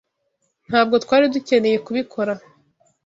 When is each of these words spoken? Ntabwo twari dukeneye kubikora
Ntabwo 0.67 0.95
twari 1.03 1.25
dukeneye 1.33 1.77
kubikora 1.85 2.33